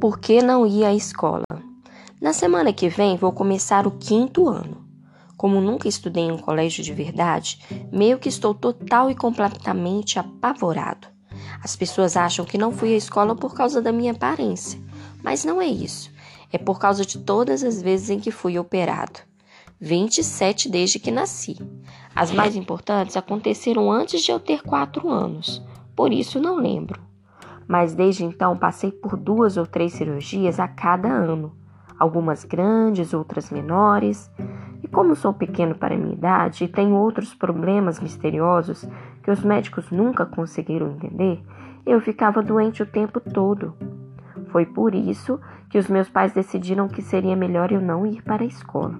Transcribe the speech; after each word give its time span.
Por 0.00 0.18
que 0.18 0.42
não 0.42 0.66
ir 0.66 0.84
à 0.84 0.92
escola? 0.92 1.44
Na 2.20 2.34
semana 2.34 2.70
que 2.70 2.86
vem 2.86 3.16
vou 3.16 3.32
começar 3.32 3.86
o 3.86 3.92
quinto 3.92 4.46
ano. 4.46 4.84
Como 5.38 5.58
nunca 5.58 5.88
estudei 5.88 6.24
em 6.24 6.32
um 6.32 6.36
colégio 6.36 6.84
de 6.84 6.92
verdade, 6.92 7.58
meio 7.90 8.18
que 8.18 8.28
estou 8.28 8.54
total 8.54 9.10
e 9.10 9.14
completamente 9.14 10.18
apavorado. 10.18 11.08
As 11.64 11.74
pessoas 11.74 12.14
acham 12.14 12.44
que 12.44 12.58
não 12.58 12.72
fui 12.72 12.92
à 12.92 12.96
escola 12.96 13.34
por 13.34 13.54
causa 13.54 13.80
da 13.80 13.90
minha 13.90 14.12
aparência, 14.12 14.78
mas 15.22 15.46
não 15.46 15.62
é 15.62 15.66
isso. 15.66 16.10
É 16.52 16.58
por 16.58 16.78
causa 16.78 17.06
de 17.06 17.18
todas 17.18 17.64
as 17.64 17.80
vezes 17.80 18.10
em 18.10 18.20
que 18.20 18.30
fui 18.30 18.58
operado. 18.58 19.20
27 19.80 20.68
desde 20.68 20.98
que 20.98 21.10
nasci. 21.10 21.56
As 22.14 22.30
mais 22.30 22.54
importantes 22.54 23.16
aconteceram 23.16 23.90
antes 23.90 24.22
de 24.22 24.30
eu 24.30 24.38
ter 24.38 24.62
4 24.62 25.08
anos, 25.08 25.62
por 25.94 26.12
isso 26.12 26.38
não 26.38 26.56
lembro. 26.56 27.06
Mas 27.68 27.94
desde 27.94 28.24
então 28.24 28.56
passei 28.56 28.92
por 28.92 29.16
duas 29.16 29.56
ou 29.56 29.66
três 29.66 29.92
cirurgias 29.92 30.60
a 30.60 30.68
cada 30.68 31.08
ano, 31.08 31.52
algumas 31.98 32.44
grandes, 32.44 33.12
outras 33.12 33.50
menores. 33.50 34.30
E 34.82 34.88
como 34.88 35.16
sou 35.16 35.32
pequeno 35.32 35.74
para 35.74 35.96
minha 35.96 36.14
idade 36.14 36.64
e 36.64 36.68
tenho 36.68 36.94
outros 36.94 37.34
problemas 37.34 37.98
misteriosos 37.98 38.88
que 39.22 39.30
os 39.30 39.42
médicos 39.42 39.90
nunca 39.90 40.24
conseguiram 40.24 40.92
entender, 40.92 41.42
eu 41.84 42.00
ficava 42.00 42.42
doente 42.42 42.82
o 42.82 42.86
tempo 42.86 43.18
todo. 43.18 43.74
Foi 44.50 44.64
por 44.64 44.94
isso 44.94 45.40
que 45.68 45.78
os 45.78 45.88
meus 45.88 46.08
pais 46.08 46.32
decidiram 46.32 46.86
que 46.86 47.02
seria 47.02 47.34
melhor 47.34 47.72
eu 47.72 47.80
não 47.80 48.06
ir 48.06 48.22
para 48.22 48.44
a 48.44 48.46
escola. 48.46 48.94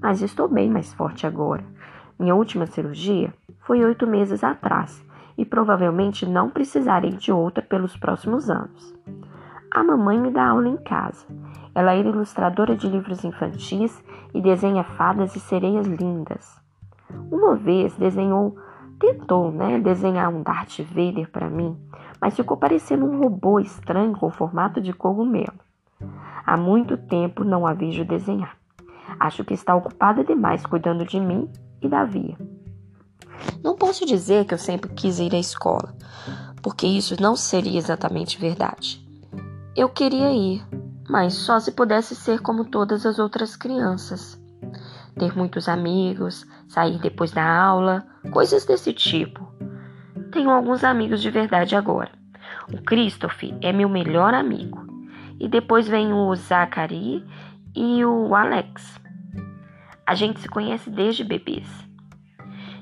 Mas 0.00 0.22
estou 0.22 0.48
bem 0.48 0.70
mais 0.70 0.94
forte 0.94 1.26
agora. 1.26 1.64
Minha 2.18 2.34
última 2.34 2.66
cirurgia 2.66 3.34
foi 3.60 3.84
oito 3.84 4.06
meses 4.06 4.44
atrás 4.44 5.04
e 5.40 5.44
provavelmente 5.46 6.26
não 6.26 6.50
precisarei 6.50 7.12
de 7.12 7.32
outra 7.32 7.62
pelos 7.62 7.96
próximos 7.96 8.50
anos. 8.50 8.94
A 9.70 9.82
mamãe 9.82 10.18
me 10.18 10.30
dá 10.30 10.46
aula 10.46 10.68
em 10.68 10.76
casa. 10.76 11.26
Ela 11.74 11.94
é 11.94 12.00
ilustradora 12.00 12.76
de 12.76 12.86
livros 12.86 13.24
infantis 13.24 14.04
e 14.34 14.42
desenha 14.42 14.84
fadas 14.84 15.34
e 15.34 15.40
sereias 15.40 15.86
lindas. 15.86 16.60
Uma 17.30 17.56
vez 17.56 17.96
desenhou, 17.96 18.54
tentou, 18.98 19.50
né, 19.50 19.80
desenhar 19.80 20.28
um 20.28 20.42
Darth 20.42 20.80
Vader 20.80 21.30
para 21.30 21.48
mim, 21.48 21.74
mas 22.20 22.36
ficou 22.36 22.58
parecendo 22.58 23.06
um 23.06 23.22
robô 23.22 23.58
estranho 23.58 24.12
com 24.18 24.28
formato 24.28 24.78
de 24.78 24.92
cogumelo. 24.92 25.58
Há 26.44 26.54
muito 26.54 26.98
tempo 26.98 27.44
não 27.44 27.66
a 27.66 27.72
vejo 27.72 28.04
desenhar. 28.04 28.58
Acho 29.18 29.42
que 29.42 29.54
está 29.54 29.74
ocupada 29.74 30.22
demais 30.22 30.66
cuidando 30.66 31.06
de 31.06 31.18
mim 31.18 31.48
e 31.80 31.88
da 31.88 32.04
Via. 32.04 32.36
Não 33.62 33.76
posso 33.76 34.06
dizer 34.06 34.44
que 34.44 34.54
eu 34.54 34.58
sempre 34.58 34.90
quis 34.90 35.18
ir 35.18 35.34
à 35.34 35.38
escola, 35.38 35.94
porque 36.62 36.86
isso 36.86 37.20
não 37.20 37.36
seria 37.36 37.78
exatamente 37.78 38.38
verdade. 38.38 39.04
Eu 39.76 39.88
queria 39.88 40.32
ir, 40.32 40.62
mas 41.08 41.34
só 41.34 41.58
se 41.60 41.72
pudesse 41.72 42.14
ser 42.14 42.40
como 42.40 42.64
todas 42.64 43.06
as 43.06 43.18
outras 43.18 43.56
crianças. 43.56 44.40
Ter 45.18 45.36
muitos 45.36 45.68
amigos, 45.68 46.46
sair 46.68 46.98
depois 46.98 47.30
da 47.30 47.44
aula, 47.44 48.06
coisas 48.32 48.64
desse 48.64 48.92
tipo. 48.92 49.46
Tenho 50.30 50.50
alguns 50.50 50.84
amigos 50.84 51.20
de 51.20 51.30
verdade 51.30 51.74
agora. 51.74 52.10
O 52.72 52.82
Christopher 52.82 53.56
é 53.60 53.72
meu 53.72 53.88
melhor 53.88 54.32
amigo. 54.34 54.86
E 55.38 55.48
depois 55.48 55.88
vem 55.88 56.12
o 56.12 56.34
Zachary 56.36 57.24
e 57.74 58.04
o 58.04 58.34
Alex. 58.34 59.00
A 60.06 60.14
gente 60.14 60.40
se 60.40 60.48
conhece 60.48 60.90
desde 60.90 61.24
bebês. 61.24 61.66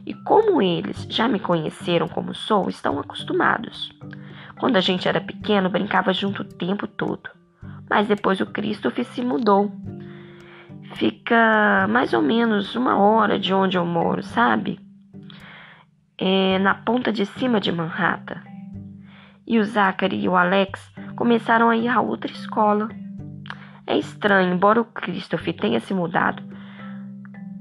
E 0.09 0.15
como 0.15 0.63
eles 0.63 1.07
já 1.11 1.29
me 1.29 1.39
conheceram 1.39 2.09
como 2.09 2.35
sou, 2.35 2.71
estão 2.71 2.99
acostumados. 2.99 3.93
Quando 4.59 4.77
a 4.77 4.81
gente 4.81 5.07
era 5.07 5.21
pequeno, 5.21 5.69
brincava 5.69 6.15
junto 6.15 6.41
o 6.41 6.47
tempo 6.47 6.87
todo. 6.87 7.29
Mas 7.91 8.09
depois 8.09 8.41
o 8.41 8.47
Christopher 8.47 9.05
se 9.05 9.21
mudou. 9.21 9.71
Fica 10.95 11.87
mais 11.91 12.15
ou 12.15 12.23
menos 12.23 12.75
uma 12.75 12.97
hora 12.97 13.39
de 13.39 13.53
onde 13.53 13.77
eu 13.77 13.85
moro, 13.85 14.23
sabe? 14.23 14.81
É 16.17 16.59
na 16.59 16.75
ponta 16.75 17.13
de 17.13 17.27
cima 17.27 17.61
de 17.61 17.71
Manhattan. 17.71 18.41
E 19.47 19.59
o 19.59 19.65
Zachary 19.65 20.21
e 20.21 20.27
o 20.27 20.37
Alex 20.37 20.91
começaram 21.17 21.69
a 21.69 21.77
ir 21.77 21.89
a 21.89 22.01
outra 22.01 22.33
escola. 22.33 22.89
É 23.87 23.99
estranho, 23.99 24.55
embora 24.55 24.81
o 24.81 24.87
Christopher 24.87 25.55
tenha 25.55 25.81
se 25.81 25.93
mudado, 25.93 26.43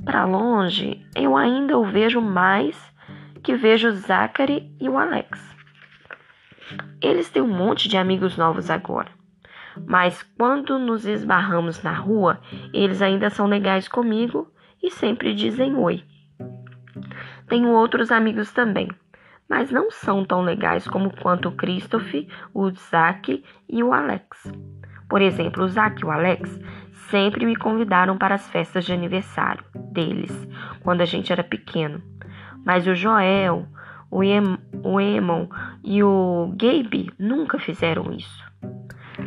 para 0.07 0.23
longe, 0.23 1.05
eu 1.13 1.35
ainda 1.35 1.77
o 1.77 1.83
vejo 1.83 2.21
mais 2.21 2.81
que 3.43 3.53
vejo 3.53 3.89
o 3.89 3.91
Zachary 3.91 4.73
e 4.79 4.87
o 4.87 4.97
Alex. 4.97 5.53
Eles 7.01 7.29
têm 7.29 7.41
um 7.41 7.53
monte 7.53 7.89
de 7.89 7.97
amigos 7.97 8.37
novos 8.37 8.69
agora, 8.69 9.11
mas 9.85 10.23
quando 10.37 10.79
nos 10.79 11.05
esbarramos 11.05 11.83
na 11.83 11.91
rua, 11.91 12.39
eles 12.73 13.01
ainda 13.01 13.29
são 13.29 13.47
legais 13.47 13.89
comigo 13.89 14.49
e 14.81 14.89
sempre 14.89 15.33
dizem 15.33 15.75
oi. 15.75 16.01
Tenho 17.49 17.67
outros 17.71 18.09
amigos 18.09 18.53
também, 18.53 18.87
mas 19.49 19.71
não 19.71 19.91
são 19.91 20.23
tão 20.23 20.41
legais 20.41 20.87
como 20.87 21.13
quanto 21.17 21.49
o 21.49 21.55
Christopher, 21.55 22.25
o 22.53 22.69
Zach 22.71 23.43
e 23.67 23.83
o 23.83 23.91
Alex. 23.91 24.53
Por 25.09 25.21
exemplo, 25.21 25.65
o 25.65 25.67
Zach 25.67 26.01
e 26.01 26.05
o 26.05 26.11
Alex 26.11 26.59
sempre 27.09 27.45
me 27.45 27.55
convidaram 27.55 28.17
para 28.17 28.35
as 28.35 28.49
festas 28.49 28.85
de 28.85 28.93
aniversário 28.93 29.63
deles, 29.91 30.31
quando 30.81 31.01
a 31.01 31.05
gente 31.05 31.31
era 31.31 31.43
pequeno. 31.43 32.01
Mas 32.65 32.85
o 32.87 32.95
Joel, 32.95 33.67
o, 34.11 34.23
em 34.23 34.57
o 34.83 34.99
Emon 34.99 35.47
e 35.83 36.03
o 36.03 36.53
Gabe 36.55 37.11
nunca 37.17 37.59
fizeram 37.59 38.11
isso. 38.11 38.45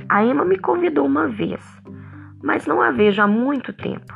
A 0.08 0.24
Emma 0.24 0.44
me 0.44 0.58
convidou 0.58 1.06
uma 1.06 1.28
vez, 1.28 1.60
mas 2.42 2.66
não 2.66 2.80
a 2.80 2.90
vejo 2.90 3.22
há 3.22 3.26
muito 3.26 3.72
tempo. 3.72 4.14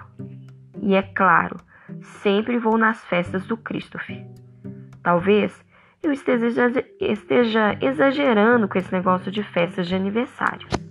E 0.83 0.95
é 0.95 1.03
claro, 1.03 1.57
sempre 2.01 2.59
vou 2.59 2.77
nas 2.77 3.05
festas 3.05 3.47
do 3.47 3.57
Christopher. 3.57 4.27
Talvez 5.03 5.65
eu 6.03 6.13
esteja, 6.13 7.79
exagerando 7.81 8.69
com 8.69 8.79
esse 8.79 8.93
negócio 8.93 9.33
de 9.33 9.43
festas 9.43 9.87
de 9.87 9.95
aniversário. 9.95 10.84